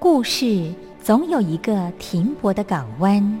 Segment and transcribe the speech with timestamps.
[0.00, 3.40] 故事总有一个停泊的港湾。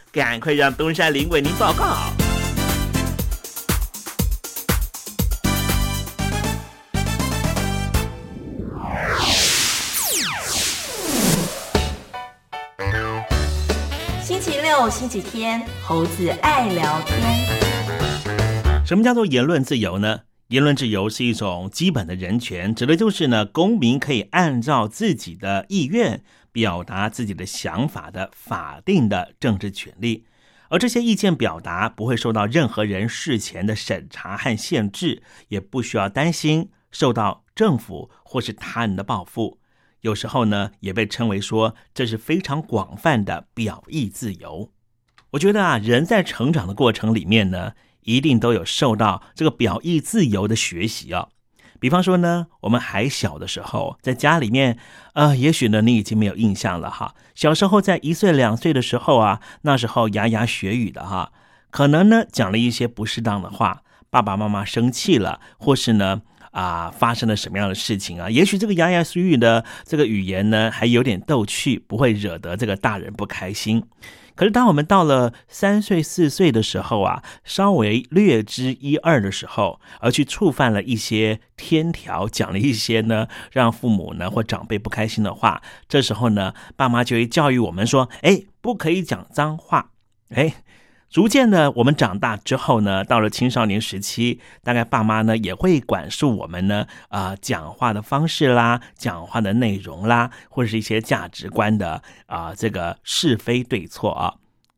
[0.13, 1.95] 赶快让东山林为您报告。
[14.21, 18.85] 星期六、星期天，猴子爱聊天。
[18.85, 20.19] 什么叫做言论自由呢？
[20.49, 30.25] 言论自由是一种基本的人权，指的就是呢，公民可以按照自己的意愿表达自己的想法的法定的政治权利，
[30.69, 39.59] 而这些意见表达不会受到任何人事前的审查和限制，也不需要担心受到政府或是他人的报复。
[40.01, 44.71] 有时候呢，也被称为说这是非常广泛的表意自由。
[45.31, 47.73] 我觉得啊，人在成长的过程里面呢。
[48.03, 51.29] 一定都有受到这个表意自由的学习啊。
[51.81, 54.77] 比方说呢，我们还小的时候，在家里面，
[55.13, 57.15] 呃，也许呢你已经没有印象了哈。
[57.33, 61.31] 小时候在一岁两岁的时候啊，那时候牙牙学语的哈，
[61.71, 63.81] 可能呢讲了一些不适当的话，
[64.11, 68.29] 爸爸妈妈生气了，或是呢啊发生了什么样的事情啊？
[68.29, 73.83] 也许这个牙牙学语的这个语言呢还有点逗趣，不会惹得这个大人不开心。
[74.35, 89.91] 可是，当我们到了三岁、四岁的时候啊，稍微略知一二的时候，而去触犯了一些天条，讲了一些呢，让父母呢或长辈不开心的话，这时候呢，爸妈就会教育我们说：“哎，不可以讲脏话。”
[90.33, 90.55] 哎。
[91.11, 104.35] 逐渐的，我们长大之后呢，到了青少年时期，大概爸妈呢也会管束我们呢，啊，讲话的方式啦，讲话的内容啦，或者是一些价值观的啊，这个是非对错啊。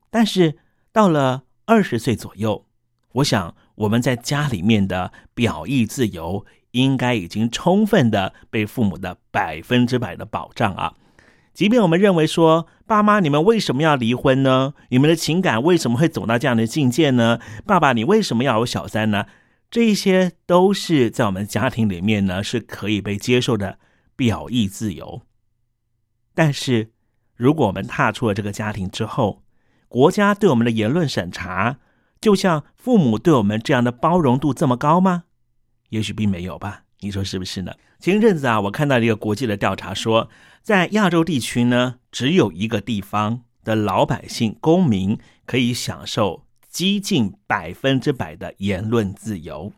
[0.10, 0.58] 但是
[0.92, 2.66] 到了二十岁左右，
[3.12, 10.96] 我想我们在家里面的表意自由，应该已经充分的被父母的百分之百的保障啊。
[11.54, 14.74] 即便我们认为说，爸妈，你们为什么要离婚呢？
[14.90, 17.40] 你们的情感为什么会走到这样的境界呢？
[17.66, 19.26] 爸爸，你为什么要有小三呢？
[19.70, 23.80] 这一些都是在我们家庭里面呢是可以被接受的
[24.16, 25.22] 表意自由。
[26.36, 26.92] 但是，
[27.36, 29.44] 如果我们踏出了这个家庭之后，
[29.88, 31.78] 国家对我们的言论审查，
[32.20, 35.26] 就像父母对我们这样的包容度这么高吗？
[35.90, 36.84] 也许并没有吧。
[37.02, 37.74] 你说是不是呢？
[38.00, 40.30] 前一阵子啊，我看到一个国际的调查说，
[40.64, 49.74] 在亚洲地区呢，只有一个地方的老百姓公民可以享受接近百分之百的言论自由，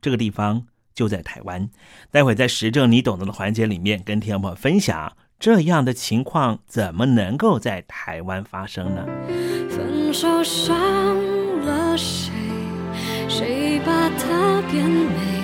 [0.00, 1.70] 这个地方就在台湾。
[2.10, 9.06] 待会在实证你懂得的环节里面，跟听众朋友分享这样的情况怎么能够在台湾发生呢？
[9.70, 10.74] 分手伤
[11.64, 12.32] 了谁？
[13.28, 15.43] 谁把它变美？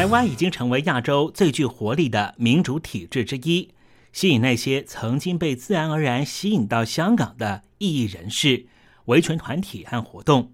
[0.00, 3.68] 台湾已经成为亚洲最具活力的民主体制之一。
[4.14, 8.64] 吸引那些曾经被自然而然吸引到香港的异议人士、
[9.04, 10.52] 维权团体和活动。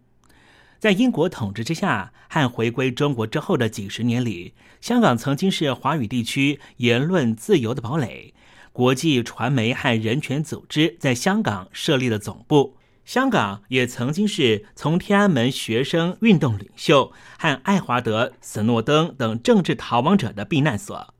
[0.80, 8.34] 在英国统治之下和回归中国之后的几十年里，香港曾经是华语地区言论自由的堡垒。
[8.72, 12.75] 国际传媒和人权组织在香港设立了总部。
[13.06, 21.14] 香港也曾经是从天安门学生运动领袖和爱华德·斯诺登等政治逃亡者的避难所。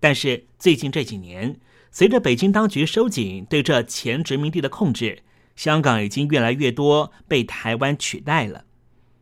[0.00, 5.22] 但是最近这几年，随着北京当局收紧对这前殖民地的控制，
[5.54, 8.64] 香港已经越来越多被台湾取代了。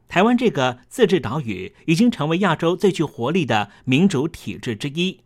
[0.07, 5.23] 台湾这个自治岛屿已经成为亚洲最具活力的民主体制之一。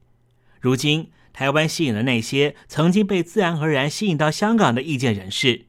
[0.59, 5.67] 如今，台湾吸引了那些曾经被自然而然吸引到香港的意见人士。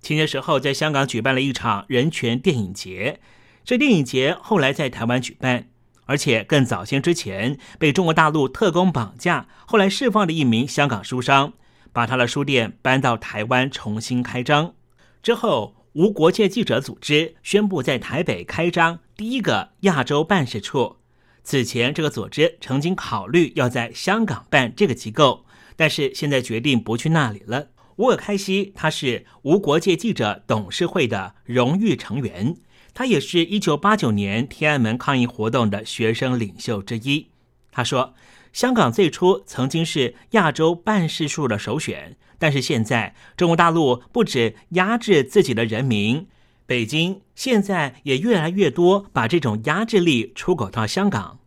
[0.00, 3.20] 前些时候，在香港举办了一场人权电影节，
[3.64, 5.68] 这电影节后来在台湾举办。
[6.06, 11.52] 而且更早些之前被中国大陆特工绑架，后来释放的一名香港书商，
[11.92, 14.74] 把他的书店搬到台湾重新开张。
[15.22, 20.96] 之后，无国界记者组织宣布在台北开张第一个亚洲办事处。
[21.42, 25.44] 此前，这个组织曾经考虑要在香港办这个机构，
[25.76, 27.68] 但是现在决定不去那里了。
[27.98, 32.56] 乌尔开西他是无国界记者董事会的荣誉成员。
[32.94, 37.28] 他也是一九八九年天安门抗议活动的学生领袖之一。
[37.70, 38.14] 他说
[38.52, 46.26] ：“香港最初曾经是亚洲办事处的首选，但是现在中国大陆不止压制自己的人民，
[46.66, 51.37] 北京现在也越来越多把这种压制力出口到香港。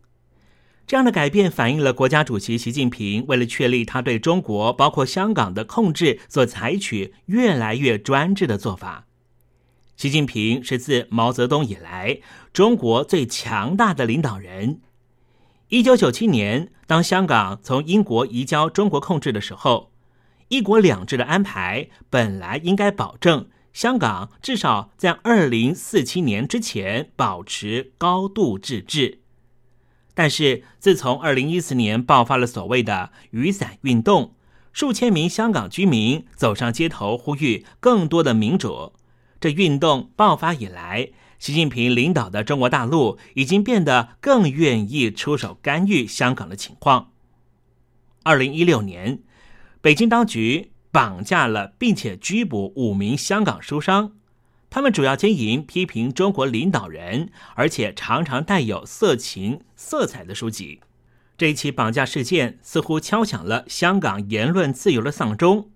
[0.88, 9.08] 这样的改变反映了国家主席习近平为了确立他对中国，包括香港的控制，所采取越来越专制的做法。”
[9.96, 12.20] 习近平是自毛泽东以来
[12.52, 14.82] 中国最强大的领导人。
[15.70, 19.94] 一九九七年，当香港从英国移交中国控制的时候，
[20.50, 29.21] 一国两制的安排本来应该保证香港至少在二零四七年之前保持高度自治。
[30.24, 34.36] 但是，自从二零一四年爆发了所谓的雨伞运动，
[34.72, 38.94] 数千名香港居民走上街头呼吁更多的民主。
[39.40, 41.10] 这运动爆发以来，
[41.40, 47.14] 习近平领导的中国大陆已经变得更愿意出手干预香港的情况。
[48.22, 49.24] 二零一六年，
[49.82, 54.12] 北京当局绑架了并且拘捕五名香港书商，
[54.72, 60.80] 他们主要经营批评中国领导人，而且常常带有色情色彩的书籍。
[61.38, 65.72] 这一起绑架事件似乎敲响了香港言论自由的丧钟。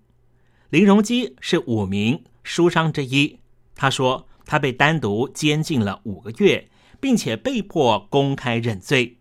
[0.70, 3.40] 林荣基是五名书商之一。
[3.74, 9.18] 他说，他被单独监禁了五个月，并且被迫公开认罪，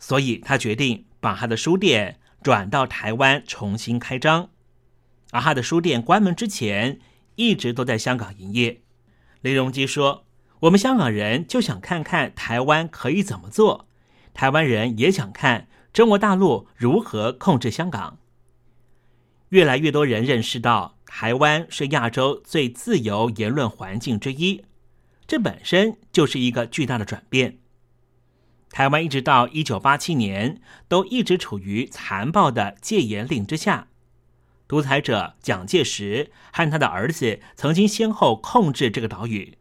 [0.00, 4.50] 所以他决定把他的书店转到台湾重新开张。
[5.30, 6.98] 而他的书店关门之前，
[7.36, 8.82] 一直都在香港营业。
[9.40, 10.24] 雷荣基说
[10.60, 13.88] ：“我们香港人就想看看台湾可以怎么做，
[14.32, 18.18] 台湾人也想看中国大陆如何控制香港。”
[19.50, 20.98] 越来越多人认识到。
[21.14, 24.64] 台湾是亚洲最自由言论环境之一，
[25.26, 27.58] 这本身就是一个巨大的转变。
[28.70, 33.88] 台湾一直到一九八七年都一直处于残暴的戒严令之下，
[34.72, 39.58] 独裁者蒋介石和他的儿子曾经先后控制这个岛屿。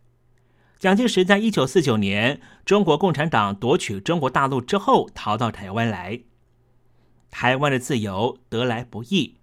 [0.79, 6.21] 蒋介石在一九四九年中国共产党夺取中国大陆之后，逃到台湾来。
[7.29, 9.35] 台湾的自由得来不易，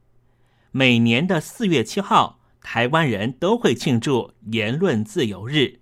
[0.71, 5.81] 每年的四月七号，台湾人都会庆祝言论自由日，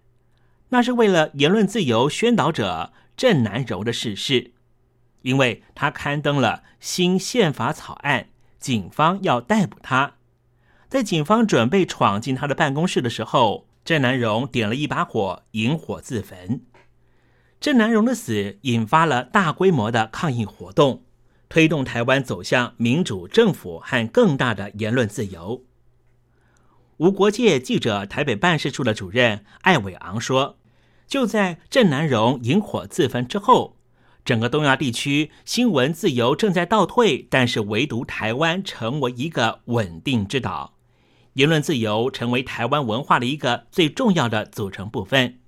[0.71, 4.51] 那是为了言论自由宣导者郑南榕的逝世，
[5.23, 10.15] 因为他刊登了新宪法草案，警方要逮捕他，
[10.89, 16.63] 在警方准备闯进他的办公室的时候，郑南榕点了一把火，引火自焚。
[17.61, 21.03] 郑南榕的死引发了大规模的抗议活动。
[21.49, 25.63] 推动台湾走向民主政府和更大的言论自由。
[26.97, 30.59] 无国界记者台北办事处的主任艾伟昂说
[31.07, 33.76] ：“就在郑南榕引火自焚之后，
[34.27, 40.75] 整个东亚地区新闻自由正在倒退，但是唯独台湾成为一个稳定之岛，
[41.35, 45.39] 言论自由成为台湾文化的一个最重要的组成部分。”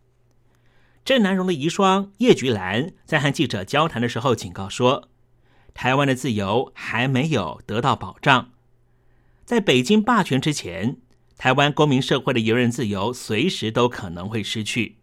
[1.05, 5.09] 郑南榕的遗孀叶菊兰在和记者交谈的时候警告说。
[5.75, 8.51] 台湾的自由还没有得到保障，
[9.45, 10.97] 在北京霸权之前，
[11.37, 14.98] 台湾公民社会的言论自由随时都可能会失去。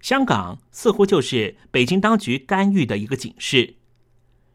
[0.00, 3.76] 香港似乎就是北京当局干预的一个警示。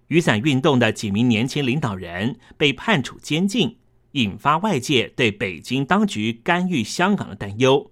[0.07, 3.77] 雨伞运动的几名年轻领导人被判处监禁，
[4.12, 7.91] 引发外界对北京当局干预香港的担忧。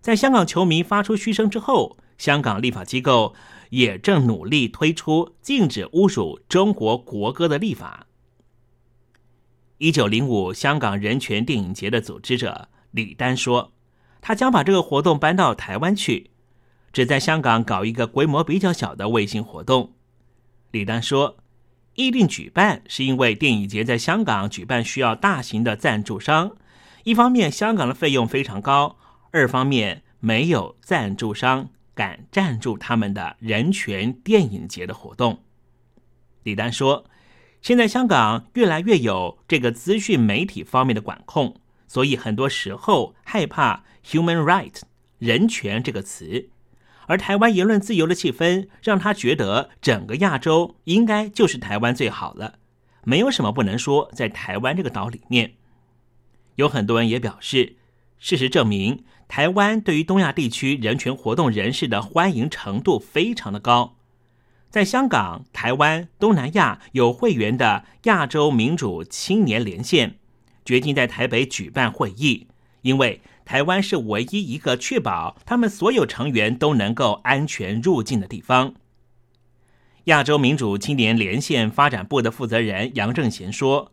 [0.00, 3.34] 在香港球迷发出嘘声之后，香港立法机构。
[3.70, 8.08] 也正努力推出禁止侮辱中国国歌的立法。
[9.78, 13.72] 一九零五香港人权电影节的组织者李丹说
[14.20, 16.32] ：“他将把这个活动搬到台湾去，
[16.92, 19.92] 只在香港搞一个规模比较小的卫星活动。”
[20.72, 21.36] 李丹说
[21.96, 26.56] ：“议定举办是因为电影节在香港举办需要大型的赞助商，
[27.04, 28.96] 一方面香港的费用非常高，
[29.30, 35.42] 二方面没有赞助商。”敢赞助他们的人权电影节的活动，
[36.44, 37.04] 李丹说
[37.60, 41.56] ：“现在香港越来越有这个资讯媒体方面的管控，
[41.86, 44.80] 所以很多时候害怕 ‘human right’
[45.18, 46.48] 人权这个词。
[47.10, 52.60] 而台湾言论自由的气氛，让他觉得整个亚洲应该就是台湾最好了，
[53.02, 54.08] 没有什么不能说。
[54.14, 55.54] 在台湾这个岛里面，
[56.54, 57.74] 有很多人也表示，
[58.20, 63.96] 事实证明。”台湾对于东亚地区人权活动人士的欢迎程度非常的高，
[64.68, 70.16] 在香港、台湾、东南亚有会员的亚洲民主青年连线，
[70.64, 72.46] 决定在台北举办会议，
[72.82, 73.20] 因为
[73.50, 78.74] 台湾是唯一一个确保他们所有成员都能够安全入境的地方。
[80.04, 83.90] 亚洲民主青年连线发展部的负责人杨正贤说。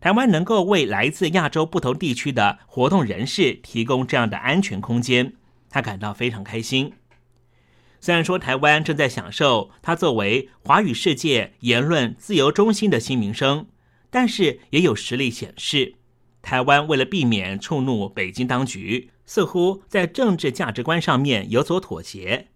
[0.00, 5.32] 台湾能够为来自亚洲不同地区的活动人士提供这样的安全空间，
[5.68, 6.92] 他感到非常开心。
[8.00, 13.66] 虽然说台湾正在享受它作为华语世界言论自由中心的新名声，
[14.08, 15.96] 但是也有实例显示，
[16.44, 22.48] 台湾为了避免触怒北京当局，似乎在政治价值观上面有所妥协。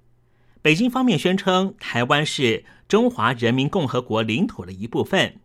[0.60, 5.40] 北京方面宣称台湾是中华人民共和国领土的一部分，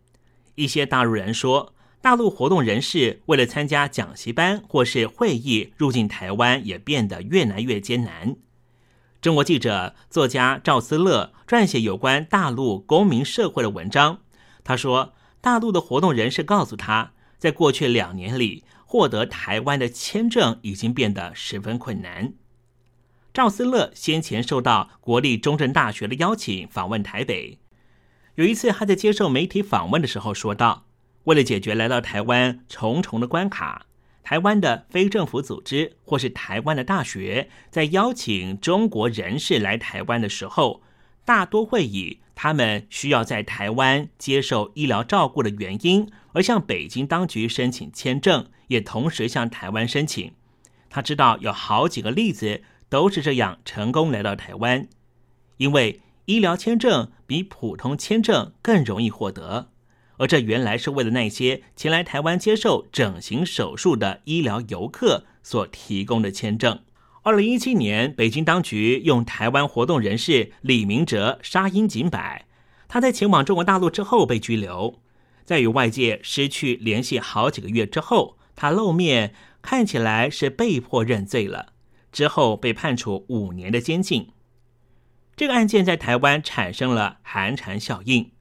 [0.56, 1.72] 一些大陆人说。
[2.00, 8.36] 大陆活动人士为了参加讲习班或是会议入境台湾，也变得越来越艰难。
[9.22, 14.18] 中国记者、作家赵思乐撰写有关大陆公民社会的文章。
[14.62, 17.13] 他说，大陆的活动人士告诉他，
[17.44, 22.32] 在过去两年里，获得台湾的签证已经变得十分困难。
[23.34, 27.58] 赵思乐先前受到国立中正大学的邀请访问台北，
[28.36, 30.86] 有一次他在接受媒体访问的时候说道。
[31.24, 33.84] 为了解决来到台湾重重的关卡，
[34.22, 40.82] 台湾的非政府组织或是台湾的大学，在邀请中国人士来台湾的时候，
[41.26, 50.32] 大多会以他们需要在台湾接受医疗照顾的原因，而向北京当局申请签证，也同时向台湾申请。
[50.90, 54.88] 他知道有好几个例子都是这样成功来到台湾，
[55.56, 59.70] 因为医疗签证比普通签证更容易获得。
[60.16, 66.80] 而这原来是为了那些前来台湾接受整形手术的医疗游客所提供的签证。
[67.24, 72.44] 二零一七年，北京当局用台湾活动人士李明哲杀鹰儆百，
[72.86, 75.00] 他在前往中国大陆之后被拘留，
[75.42, 81.72] 在与外界失去联系好几个月之后，他露面，看起来是被迫认罪了，
[82.12, 84.28] 之后被判处五年的监禁。
[85.34, 88.32] 这个案件在台湾产生了寒蝉效应，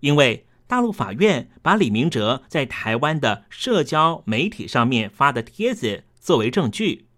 [0.00, 0.46] 因为。
[0.66, 7.08] 大陆法院把李明哲在台湾的社交媒体上面发的帖子作为证据。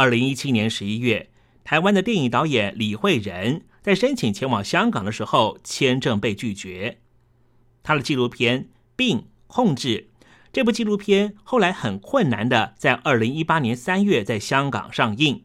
[0.00, 1.28] 二零一七年十一月，
[1.62, 7.00] 台湾的电影导演李慧仁在申请前往香港的时候，签证被拒绝。
[7.82, 8.62] 他的纪录片
[8.96, 10.08] 《病控制》
[10.54, 15.44] 这部纪录片后来很困难的在二零一八年三月在香港上映。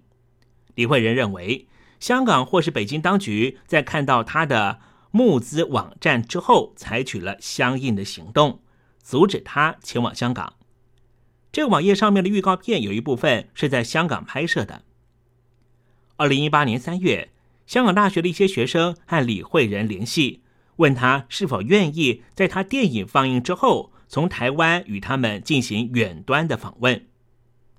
[0.75, 1.67] 李慧仁认为，
[1.99, 4.79] 香港或是北京当局在看到他的。
[5.11, 8.61] 募资网站之后，采取了相应的行动，
[9.01, 10.53] 阻止他前往香港。
[11.55, 14.81] 这个网页上面的预告片有一部分是在香港拍摄的。
[16.17, 17.29] 二零一八年三月，
[17.65, 20.41] 香港大学的一些学生和李慧仁联系，
[20.75, 27.05] 问他是否愿意在他电影放映之后，从台湾与他们进行远端的访问。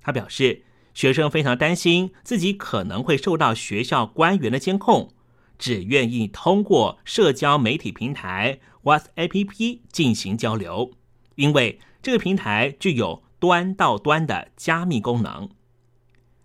[0.00, 0.62] 他表示，
[0.94, 5.10] 学生非常担心自己可能会受到学校官员的监控。
[5.58, 10.92] 只愿意通过社交媒体平台 WhatsApp 进行交流，
[11.34, 15.48] 因为这个平台具有端到端的加密功能。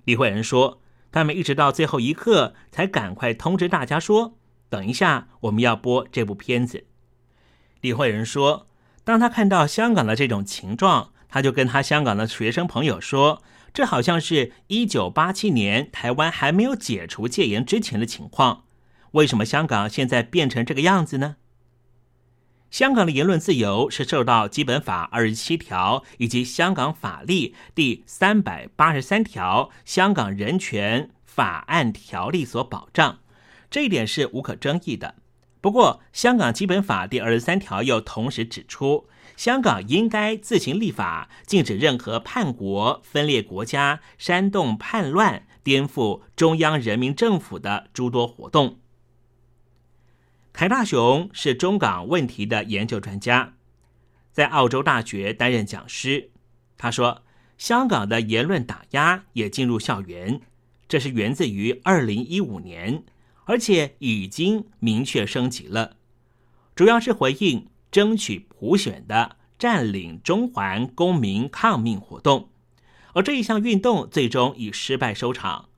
[0.03, 4.37] 李慧仁说，他们一直到最后一刻才赶快通知大家说，
[4.69, 6.85] 等一下我们要播这部片子。
[7.81, 8.67] 李慧仁说，
[9.03, 13.41] 当他看到香港的这种情状，他就跟他香港的学生朋友说，
[13.73, 18.65] 这好像是一九八七年台湾还没有解除戒严之前的情况。
[19.11, 21.37] 为什么香港现在变成这个样子呢？
[22.71, 33.19] 香港的言论自由是受到基本法二十七条以及香港法例第三百八十三条《香港人权法案条例》所保障，
[33.69, 35.15] 这一点是无可争议的。
[35.60, 48.77] 不过，香港基本法第二十三条又同时指出，香港应该自行立法，禁止任何叛国、分裂国家、煽动叛乱、颠覆中央人民政府的诸多活动。
[50.53, 53.53] 凯大雄是中港问题的研究专家，
[54.31, 56.29] 在澳洲大学担任讲师。
[56.77, 57.23] 他说，
[57.57, 60.41] 香港的言论打压也进入校园，
[60.87, 63.03] 这是源自于二零一五年，
[63.45, 65.95] 而且已经明确升级了，
[66.75, 72.49] 主要是回应争取普选的占领中环公民抗命活动，
[73.13, 75.69] 而这一项运动最终以失败收场。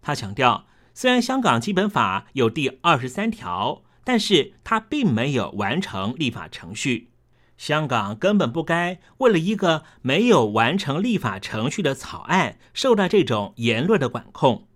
[0.00, 3.82] 他强调，虽然香港基本法有第二十三条。
[4.10, 7.10] 但是他并没有完成立法程序，
[7.56, 14.66] 香港根本不该为了一个没有完成立法程序的草案受到这种言论的管控。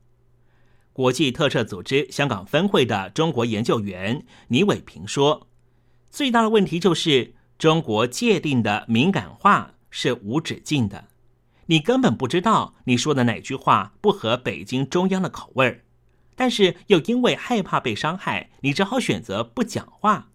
[0.92, 5.48] 国际特赦组织香港分会的中国研究员倪伟平说
[6.08, 11.08] ：“最大的问题就是中国界定的敏感化是无止境的，
[11.66, 15.80] 你根本不知道你说的哪句话不合北京中央的口味儿。”
[16.36, 20.30] 但是又因为害怕被伤害，你只好选择不讲话。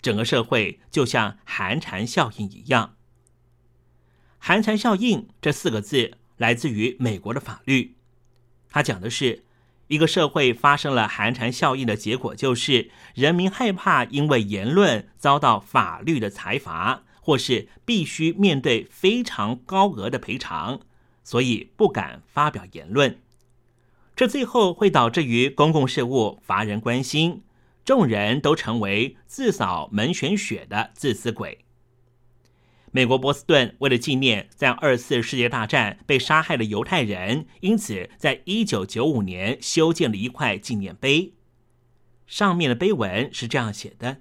[0.00, 2.96] 整个社会就像寒蝉效应一样。
[4.38, 7.96] 寒蝉效应这四个字来自于美国的法律，
[8.68, 9.44] 它讲的是
[9.86, 20.80] 一个社会发生了寒蝉效应的结果，就是人民害怕因为言论遭到法律的裁罚，或是必须面对非常高额的赔偿，
[21.22, 23.18] 所以不敢发表言论。
[24.16, 27.42] 这最后会导致于公共事务乏人关心，
[27.84, 31.64] 众人都成为自扫门前雪的自私鬼。
[32.92, 41.34] 美国波士顿为了纪念在二次世界大战被杀害的犹太人，因此在一九九五年修建了一块纪念碑，
[42.24, 44.18] 上面的碑文是这样写的：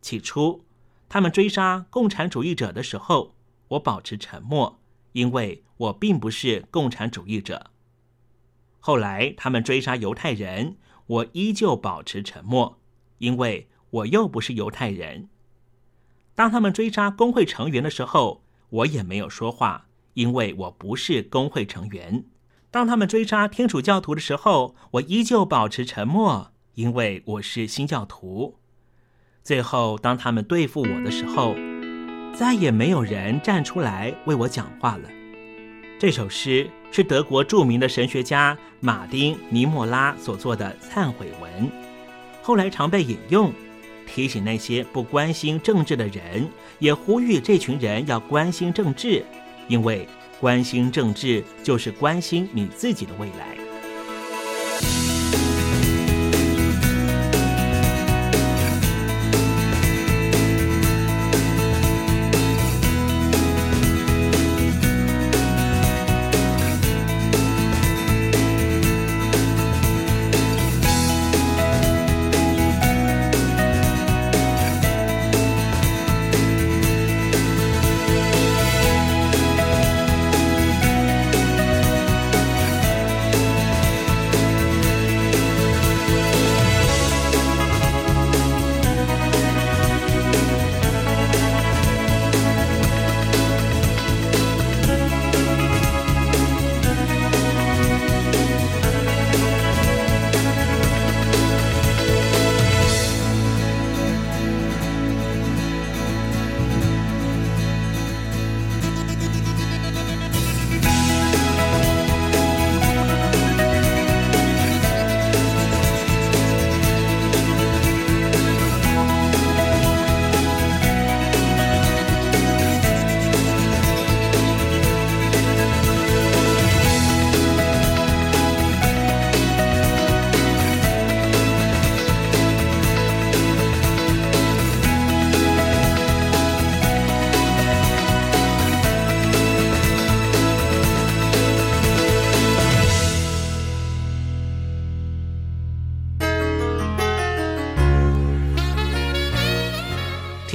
[0.00, 0.64] 起初，
[1.08, 3.34] 他们追杀共产主义者的时候，
[3.70, 7.72] 我保持沉默，因为我并不是共产主义者。
[8.88, 12.80] 后来他们追杀犹太人，我依旧保持沉默，
[13.18, 15.28] 因为我又不是犹太人。
[16.34, 22.24] 当他们追杀工会成员的时候，我也没有说话，因为我不是工会成员。
[22.70, 28.56] 当他们追杀天主教徒的时候，我依旧保持沉默，因为我是新教徒。
[29.42, 31.54] 最后，当他们对付我的时候，
[32.32, 35.17] 再也没有人站出来为我讲话了。
[35.98, 41.68] 这首诗是德国著名的神学家马丁·尼莫拉所作的忏悔文，
[42.40, 43.52] 后来常被引用，
[44.06, 49.24] 提醒那些不关心政治的人，也呼吁这群人要关心政治，
[49.66, 50.06] 因为
[50.38, 53.58] 关心政治就是关心你自己的未来。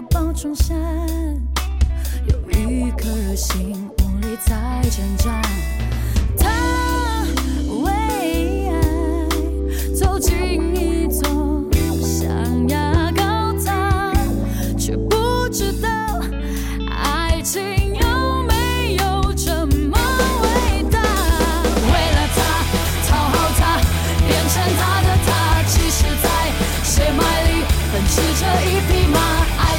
[0.00, 0.76] 的宝珠山，
[2.28, 5.42] 有一颗心无力在挣扎。
[6.38, 7.24] 她
[7.82, 8.07] 为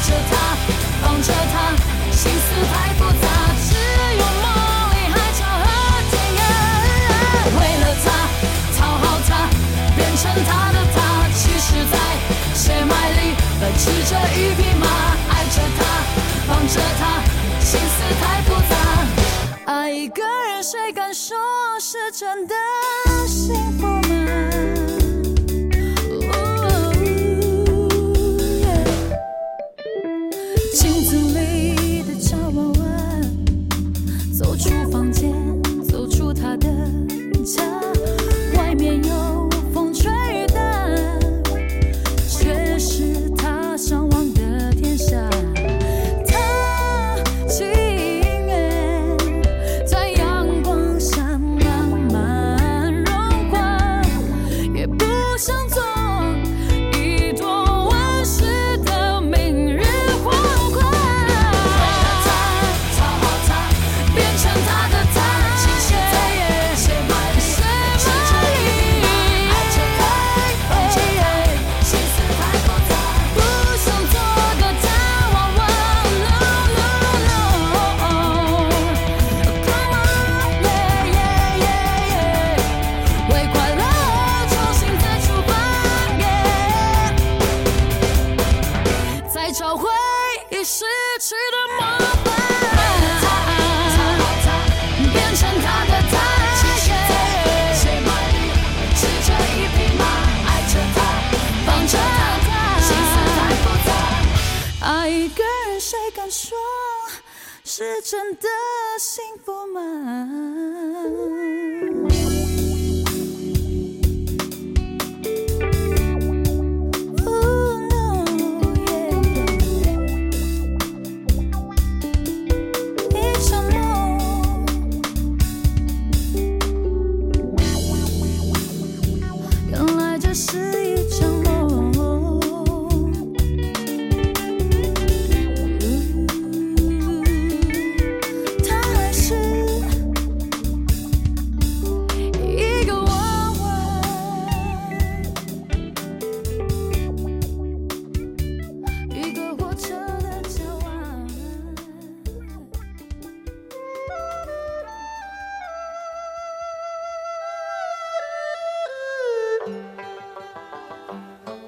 [0.10, 0.34] 着他，
[1.02, 1.56] 放着他，
[2.12, 3.26] 心思太复杂，
[3.70, 3.76] 只
[4.18, 4.46] 有梦
[4.92, 5.66] 里海角和
[6.10, 6.42] 天涯。
[7.60, 8.08] 为了他，
[8.76, 9.32] 讨好他，
[9.96, 10.98] 变成他的他，
[11.36, 11.96] 其实在
[12.56, 14.88] 血脉里奔驰着一匹马，
[15.30, 15.80] 爱着他，
[16.48, 17.02] 放着他，
[17.60, 18.74] 心思太复杂。
[19.66, 21.38] 爱一个人，谁敢说
[21.80, 22.56] 是真的
[23.28, 24.79] 幸福吗？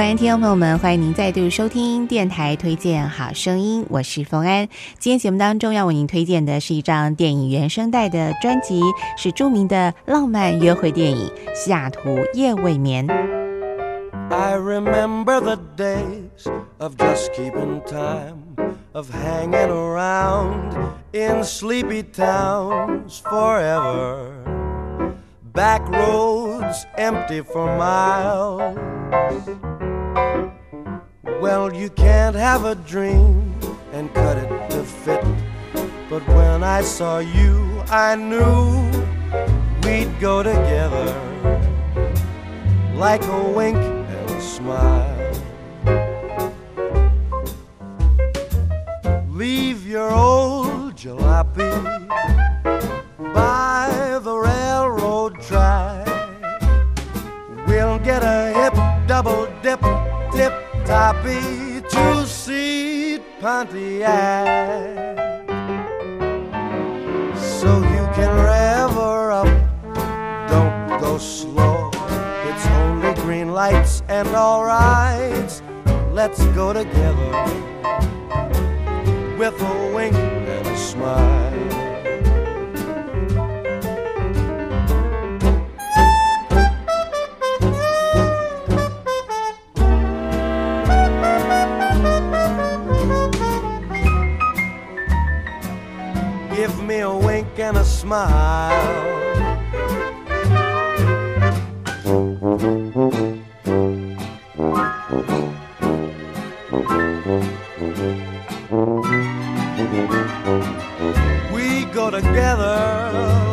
[0.00, 4.66] 午安，听众朋友们，欢迎您再度收听电台推荐好声音，我是冯安。
[4.98, 8.80] 今天节目当中要为您推荐的是一张电影原声带的专辑，
[9.18, 13.06] 是著名的浪漫约会电影《西雅图夜未眠》。
[14.30, 18.56] I remember the days of just keeping time,
[18.92, 20.78] of hanging around
[21.12, 24.30] in sleepy towns forever.
[25.52, 28.78] Back roads empty for miles.
[31.40, 33.54] Well, you can't have a dream
[33.92, 35.24] and cut it to fit.
[36.08, 38.90] But when I saw you, I knew
[39.84, 41.14] we'd go together
[42.94, 45.32] like a wink and a smile.
[49.28, 51.70] Leave your old jalopy
[53.32, 56.06] by the railroad track.
[57.66, 58.74] We'll get a hip
[59.06, 59.80] double dip,
[60.90, 65.16] toppy two seat Pontiac.
[67.38, 69.50] So you can rev her up,
[70.50, 71.90] don't go slow.
[72.48, 75.62] It's only green lights and all rights.
[76.10, 77.30] Let's go together
[79.38, 81.79] with a wink and a smile.
[97.00, 97.04] Me
[97.76, 99.00] a smile.
[111.54, 112.76] We go together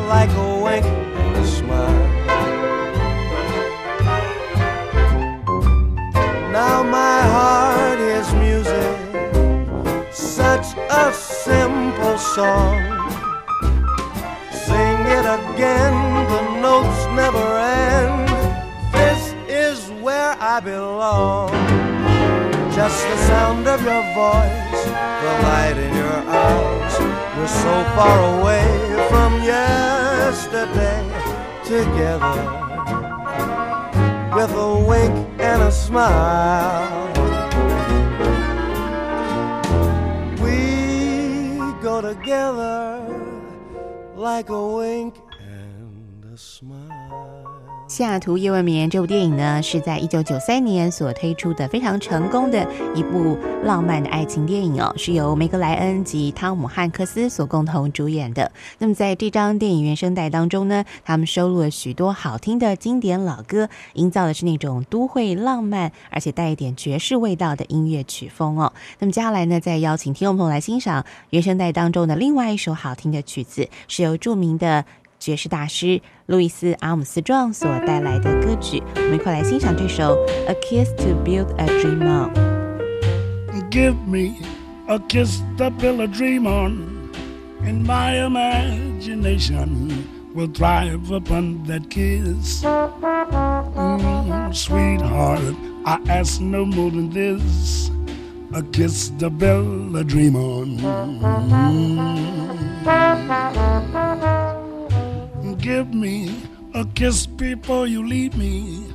[0.09, 2.07] like a wink and a smile.
[12.35, 12.96] We
[15.53, 15.95] again,
[16.33, 18.27] the notes never end.
[18.93, 21.49] This is where I belong.
[22.73, 24.83] Just the sound of your voice,
[25.23, 26.99] the light in your eyes.
[27.35, 28.67] We're so far away
[29.09, 31.03] from yesterday
[31.65, 32.35] together
[34.35, 37.07] with a wink and a smile.
[40.41, 43.01] We go together
[44.15, 45.26] like a wink.
[47.89, 58.51] 西雅图夜未眠这部电影呢，是在一九九三年所推出的非常成功的一部浪漫的爱情电影哦，是由梅格莱恩及汤姆汉克斯所共同主演的。
[58.79, 68.73] 那么在这张电影原声带当中呢，他们收录了许多好听的经典老歌，营造的是那种都会浪漫而且带一点爵士味道的音乐曲风哦。
[68.99, 74.83] 那么接下来呢，再邀请听众朋友来欣赏原声带当中的另外一首好听的曲子，是由著名的。
[75.18, 80.16] 爵士大师路易斯·阿姆斯壮所带来的歌曲，我们一块来欣赏这首《
[80.48, 82.30] A Kiss to Build a Dream On》。
[83.70, 84.34] Give me
[84.86, 87.10] a kiss to build a dream on,
[87.64, 92.62] and my imagination will thrive upon that kiss.
[92.62, 95.54] Mm, sweetheart,
[95.86, 97.90] I ask no more than this
[98.52, 100.76] a kiss to build a dream on.
[102.84, 104.45] Mm.
[105.67, 106.31] Give me
[106.73, 108.87] a kiss before you leave me,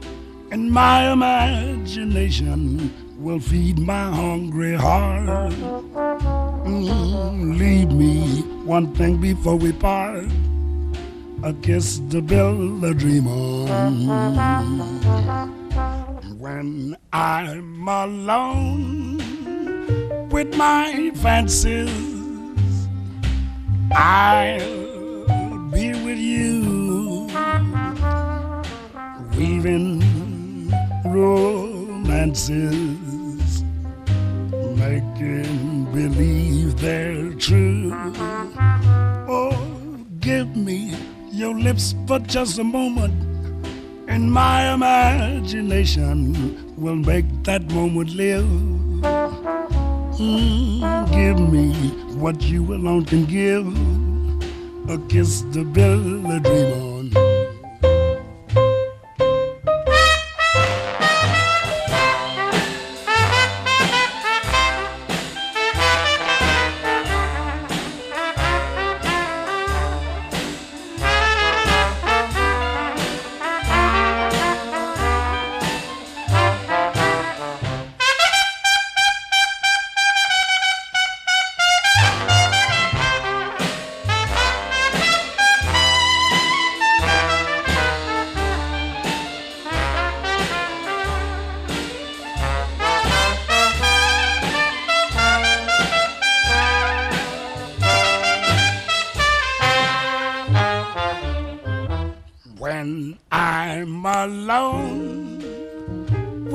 [0.51, 5.53] and my imagination will feed my hungry heart.
[6.64, 10.25] Mm, leave me one thing before we part
[11.43, 14.09] a kiss to build a dream on.
[16.39, 19.18] When I'm alone
[20.31, 22.89] with my fancies,
[23.95, 24.82] I'll
[25.73, 27.29] be with you,
[29.37, 30.03] weaving
[31.07, 32.61] romances,
[34.77, 37.91] making believe they're true.
[39.29, 39.57] Oh,
[40.20, 40.95] give me
[41.31, 43.14] your lips for just a moment,
[44.09, 48.45] and my imagination will make that moment live.
[50.20, 51.73] Mm, give me
[52.20, 53.66] what you alone can give
[54.89, 56.41] a kiss to build a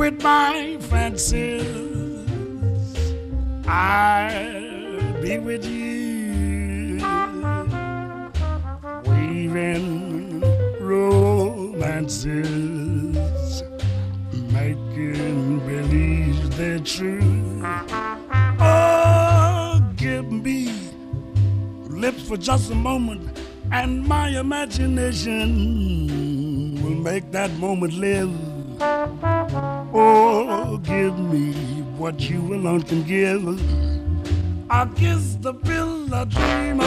[0.09, 1.65] with my fancies,
[3.67, 7.01] I'll be with you,
[9.03, 10.39] weaving
[10.79, 12.23] romances,
[14.53, 17.61] making believe they're true.
[18.61, 20.71] Oh, give me
[21.89, 23.37] lips for just a moment,
[23.73, 25.49] and my imagination
[26.81, 28.31] will make that moment live.
[29.99, 31.53] Oh, give me
[31.97, 33.43] what you alone can give.
[34.69, 36.77] I'll kiss the pill a dream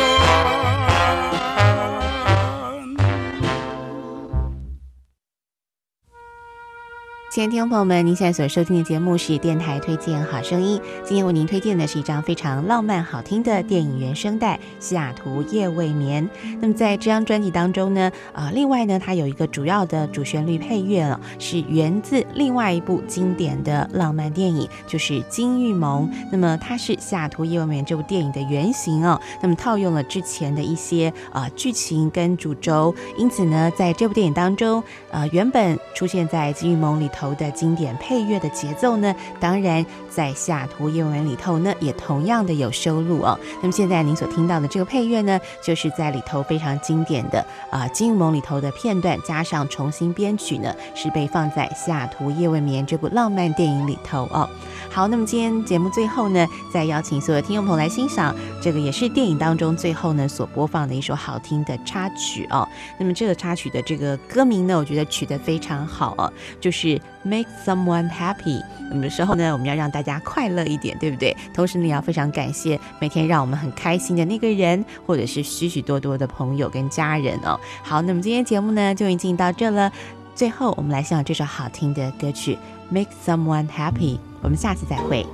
[7.31, 10.81] 亲爱的听众朋友们，您现在所收听的节目是电台推荐好声音。
[11.05, 16.29] 今天为您推荐的是一张非常浪漫好听的电影原声带《西雅图夜未眠》。
[16.61, 26.09] 那么在这张专辑当中呢，呃，另外呢，它有一个主要的主旋律配乐了，是源自另外一部经典的浪漫电影，就是《金玉盟》。
[26.33, 29.21] 那么它是《西雅图夜未眠》这部电影的原型哦。
[29.41, 43.39] 那么套用了之前的一些呃剧情跟主轴，因此呢，在这部电影当中，呃，原本出现在金玉盟里头头的经典配乐的节奏呢，当然在西雅图夜文里头呢，也同样的有收录哦。
[43.63, 54.49] 那么现在您所听到的这个配乐呢，就是在里头非常经典的啊金玉盟里头的片段，加上重新编曲呢，是被放在西雅图夜未眠这部浪漫电影里头哦。
[54.91, 62.67] 好，那么今天节目最后呢，再邀请所有听众朋友来欣赏这个也是电影当中最后呢所播放的一首好听的插曲哦。
[62.99, 68.63] 那么这个插曲的这个歌名呢，我觉得取得非常好哦，就是 Make someone happy。
[68.91, 71.37] 那么有时候呢，我们要让大大家快乐一点，对不对？
[71.53, 77.59] 同时呢，也要非常感谢每天让我们很开心的那个人，或者是许许多多的朋友跟家人哦。
[77.83, 79.93] 好，那么今天节目呢就已经到这了。
[80.35, 82.55] 最后，我们来欣赏这首好听的歌曲
[82.89, 84.17] 《Make Someone Happy》。
[84.43, 85.27] 我们下次再会。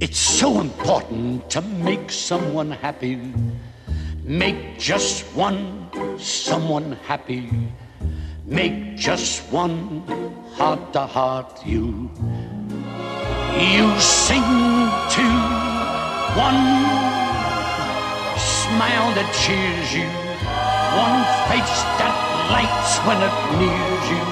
[0.00, 3.18] It's so important to make someone happy.
[4.24, 7.50] Make just one someone happy.
[8.46, 10.00] Make just one
[10.54, 12.10] heart to heart you.
[13.52, 15.26] You sing to
[16.40, 16.64] one
[18.40, 20.08] smile that cheers you.
[20.96, 21.20] One
[21.52, 22.16] face that
[22.48, 24.24] lights when it nears you.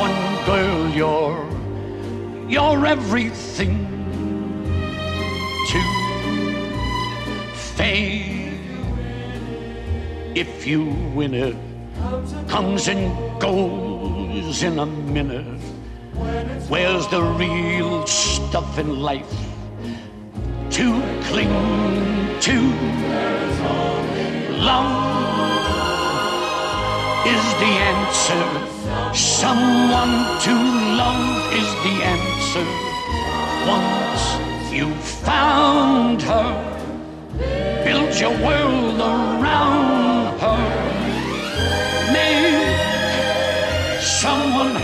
[0.00, 1.44] One girl, you're,
[2.48, 3.76] you're everything
[5.68, 5.80] to
[7.76, 8.41] fame.
[10.34, 11.56] If you win it,
[12.48, 15.60] comes and goes in a minute.
[16.70, 19.30] Where's the real stuff in life
[20.70, 22.56] to cling to?
[24.56, 25.12] Love
[27.26, 28.44] is the answer.
[29.14, 30.54] Someone to
[30.96, 32.66] love is the answer.
[33.68, 36.52] Once you found her,
[37.84, 39.41] build your world around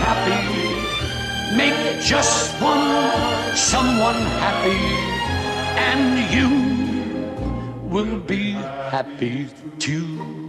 [0.09, 1.55] happy.
[1.55, 4.81] Make just one someone happy.
[5.89, 6.05] And
[6.35, 6.49] you
[7.93, 8.53] will be
[8.93, 9.47] happy
[9.77, 10.48] too.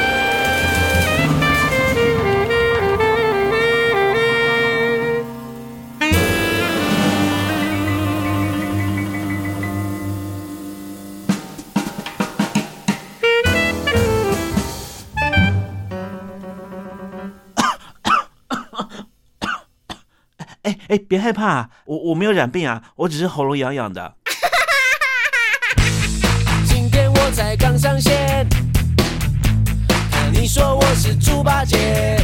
[20.91, 24.13] 哎，别害怕，我我没有染病啊，我只是喉咙痒痒的。
[26.65, 28.45] 今天我才刚上线，
[30.11, 32.17] 看你说我是猪八戒，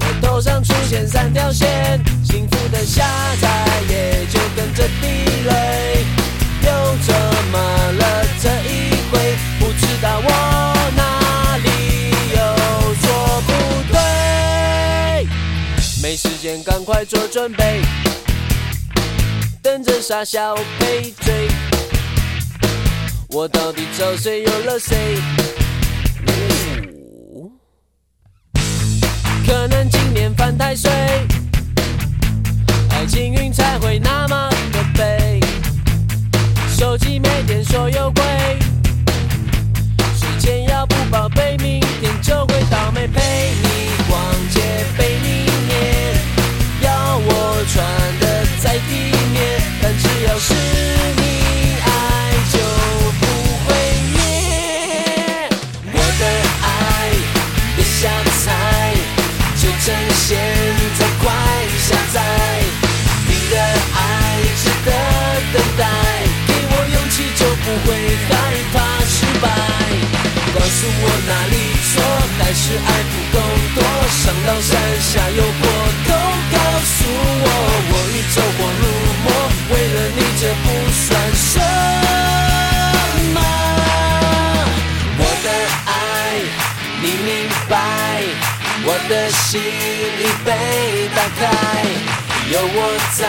[0.00, 3.04] 我头上出现三条线，幸福的下
[3.40, 5.06] 载也就跟着地
[5.46, 6.04] 雷，
[6.62, 7.14] 又怎
[7.52, 9.36] 么了这一回？
[9.60, 11.23] 不知道我哪
[16.04, 17.80] 没时间赶快做准备，
[19.62, 21.48] 等着傻笑赔罪。
[23.30, 25.16] 我到底找谁有了谁？
[29.46, 30.92] 可能今年犯太岁，
[32.90, 35.40] 爱情运才会那么的背。
[36.68, 38.22] 手机没电说有鬼，
[40.14, 43.08] 睡前要不报备，明天就会倒霉。
[43.08, 43.22] 陪
[43.62, 43.73] 你
[46.80, 47.28] 要我
[47.72, 47.74] 穿
[48.20, 48.24] 的
[48.62, 48.90] 在地
[49.32, 49.36] 面，
[49.82, 50.54] 但只要是
[51.16, 51.22] 你
[51.80, 51.86] 爱
[52.52, 52.54] 就
[53.20, 53.22] 不
[53.64, 53.68] 会
[54.12, 54.16] 灭。
[55.92, 56.22] 我的
[56.62, 56.66] 爱
[57.76, 58.08] 别瞎
[58.42, 58.46] 猜，
[59.60, 59.84] 就趁
[60.26, 60.28] 现
[60.98, 61.24] 在快
[61.78, 62.16] 下载。
[63.26, 63.54] 你的
[63.94, 63.98] 爱
[64.60, 64.88] 值得
[65.52, 65.82] 等待，
[66.46, 67.88] 给我勇气就不会
[68.28, 68.30] 害
[68.72, 69.44] 怕失败。
[70.54, 71.54] 告诉我哪里
[71.90, 71.92] 错，
[72.38, 73.36] 还是爱不够
[73.74, 74.70] 多，上刀山
[75.00, 75.42] 下油
[89.54, 90.50] 心已被
[91.14, 91.40] 打开，
[92.50, 92.78] 有我
[93.12, 93.20] 在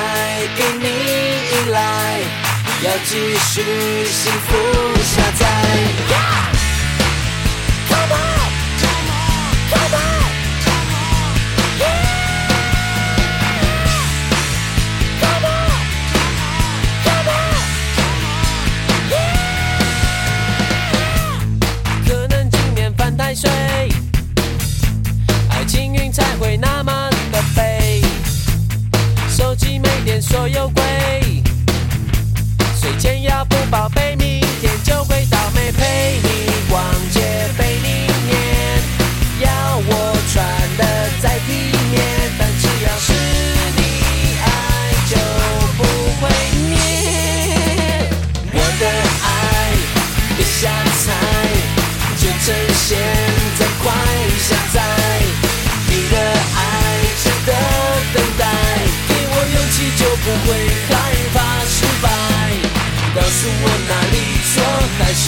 [0.58, 0.86] 给你
[1.52, 1.78] 依赖，
[2.82, 3.54] 要继续
[4.08, 4.50] 幸福
[5.04, 5.42] 下载。
[7.88, 8.45] Come on,
[26.46, 28.02] 会那么的悲。
[29.28, 30.84] 手机没电说有鬼，
[32.80, 33.44] 睡前要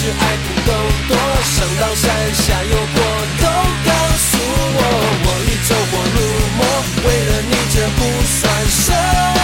[0.00, 0.72] 是爱不够
[1.08, 3.02] 多，上到山下又过，
[3.40, 3.46] 都
[3.84, 4.38] 告诉
[4.76, 4.80] 我，
[5.24, 6.16] 我已走火入
[6.56, 6.60] 魔，
[7.02, 8.38] 为了你这不算
[8.68, 9.37] 什么。